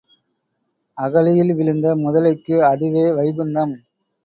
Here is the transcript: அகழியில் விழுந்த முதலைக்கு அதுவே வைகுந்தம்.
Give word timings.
அகழியில் 0.97 1.53
விழுந்த 1.53 1.95
முதலைக்கு 1.95 2.57
அதுவே 2.63 3.05
வைகுந்தம். 3.11 3.75